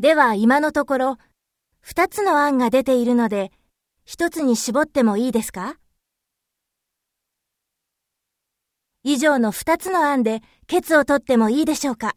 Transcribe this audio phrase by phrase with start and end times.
[0.00, 1.18] では今のところ、
[1.82, 3.52] 二つの案が出ているので、
[4.06, 5.76] 一つに絞ってもいいですか？
[9.04, 12.14] 以上の二つの案で、ケツを取ってもいいでしょうか？